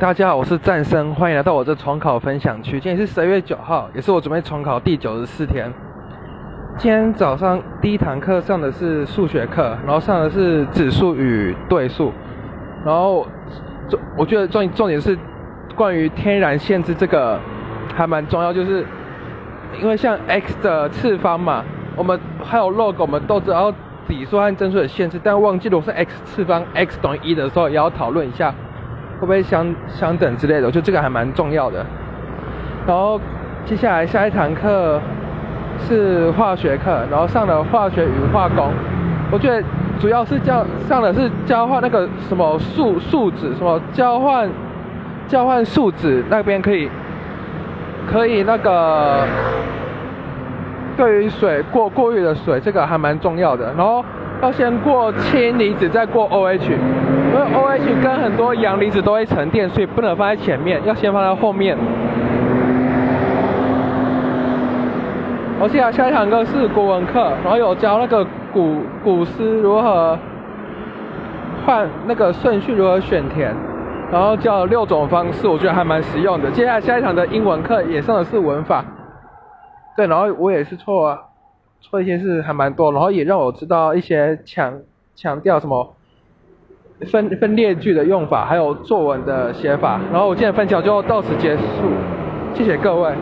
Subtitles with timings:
[0.00, 2.80] 大家好，我是战生，欢迎来到我这重考分享区。
[2.80, 5.72] 今天是十月九号，也是我准备重考第九十四天。
[6.76, 12.12] 今天早上第一堂课上的是数学课，然后上的是指数与对数，
[12.84, 13.24] 然后
[13.88, 15.16] 重我觉得重重点是
[15.76, 17.38] 关于天然限制这个
[17.94, 18.84] 还蛮重要，就是
[19.80, 21.64] 因为像 x 的次方嘛，
[21.94, 23.72] 我们还有 log 我们都知道
[24.08, 28.52] 底数和正数的限制，但忘记如果是 x 次方 x 等于一的时候，也要讨论一下。
[29.20, 30.66] 会不会相相等之类的？
[30.66, 31.84] 我觉得这个还蛮重要的。
[32.86, 33.20] 然后
[33.66, 34.98] 接下来下一堂课
[35.78, 38.72] 是化学课，然后上了化学与化工。
[39.30, 39.62] 我觉得
[40.00, 44.48] 主要是教上的是交换那个什么树树脂，什么交换
[45.28, 46.90] 交换树脂那边可以
[48.10, 49.24] 可以那个
[50.96, 53.72] 对于水过过滤的水，这个还蛮重要的。
[53.76, 54.04] 然后
[54.42, 56.70] 要先过氢离子，再过 OH。
[56.70, 61.76] 因为 OH 跟很多阳离子都会沉淀，所以不能放在前面，要先放在后面。
[65.60, 70.18] 我记得下一堂课是国文课，然后有教那个古古诗如何
[71.66, 73.54] 换那个顺序，如何选填，
[74.10, 76.50] 然后教六种方式，我觉得还蛮实用的。
[76.50, 78.82] 接下来下一堂的英文课也上的是文法，
[79.96, 81.18] 对，然后我也是错啊
[81.80, 84.80] 错一些事还蛮多，然后也让我知道一些强
[85.14, 85.94] 强调什么。
[87.10, 91.62] 分分列句的用法，还有作文的写法，然后我今天分享就到此结束，
[92.54, 93.14] 谢谢各位。